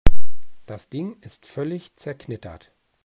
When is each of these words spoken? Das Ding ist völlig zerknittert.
Das 0.65 0.89
Ding 0.89 1.17
ist 1.21 1.45
völlig 1.45 1.95
zerknittert. 1.95 2.71